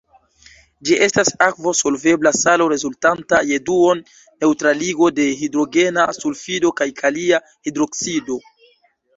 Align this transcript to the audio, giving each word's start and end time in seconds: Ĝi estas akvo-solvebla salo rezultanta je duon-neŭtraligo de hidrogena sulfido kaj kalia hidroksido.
Ĝi 0.89 0.95
estas 1.07 1.27
akvo-solvebla 1.47 2.31
salo 2.37 2.67
rezultanta 2.71 3.41
je 3.49 3.61
duon-neŭtraligo 3.67 5.11
de 5.21 5.29
hidrogena 5.43 6.09
sulfido 6.21 6.73
kaj 6.81 6.89
kalia 7.03 7.43
hidroksido. 7.69 8.41